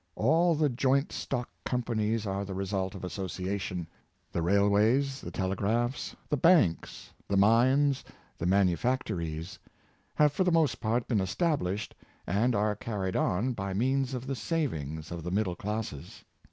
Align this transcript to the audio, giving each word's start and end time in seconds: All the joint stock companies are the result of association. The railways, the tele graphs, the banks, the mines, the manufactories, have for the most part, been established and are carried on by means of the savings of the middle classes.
All 0.15 0.55
the 0.55 0.67
joint 0.67 1.11
stock 1.11 1.47
companies 1.63 2.25
are 2.25 2.43
the 2.43 2.55
result 2.55 2.95
of 2.95 3.03
association. 3.03 3.85
The 4.31 4.41
railways, 4.41 5.21
the 5.21 5.29
tele 5.29 5.55
graphs, 5.55 6.15
the 6.27 6.37
banks, 6.37 7.13
the 7.27 7.37
mines, 7.37 8.03
the 8.39 8.47
manufactories, 8.47 9.59
have 10.15 10.33
for 10.33 10.43
the 10.43 10.51
most 10.51 10.79
part, 10.79 11.07
been 11.07 11.21
established 11.21 11.93
and 12.25 12.55
are 12.55 12.75
carried 12.75 13.15
on 13.15 13.53
by 13.53 13.75
means 13.75 14.15
of 14.15 14.25
the 14.25 14.35
savings 14.35 15.11
of 15.11 15.21
the 15.21 15.29
middle 15.29 15.55
classes. 15.55 16.23